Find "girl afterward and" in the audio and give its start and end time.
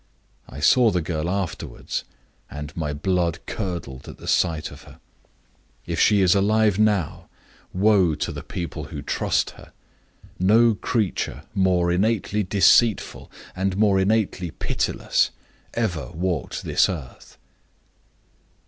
0.99-2.75